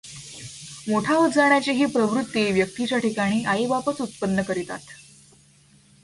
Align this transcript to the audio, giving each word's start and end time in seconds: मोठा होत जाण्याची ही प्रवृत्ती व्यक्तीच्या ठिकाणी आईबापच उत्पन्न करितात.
मोठा 0.87 1.15
होत 1.15 1.29
जाण्याची 1.29 1.71
ही 1.71 1.85
प्रवृत्ती 1.85 2.51
व्यक्तीच्या 2.51 2.97
ठिकाणी 2.97 3.43
आईबापच 3.43 4.01
उत्पन्न 4.01 4.41
करितात. 4.41 4.79